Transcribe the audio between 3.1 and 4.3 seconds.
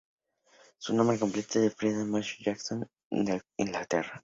y nació en Nottingham, Inglaterra.